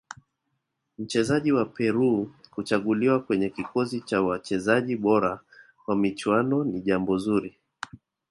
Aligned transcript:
mchezaji 0.97 1.51
wa 1.51 1.65
peru 1.65 2.33
kuchaguliwa 2.51 3.19
kwenye 3.19 3.49
kikosi 3.49 4.01
cha 4.01 4.21
wachezaji 4.21 4.95
bora 4.95 5.39
wa 5.87 5.95
michuano 5.95 6.63
ni 6.63 6.81
jambo 6.81 7.17
zuri 7.17 7.57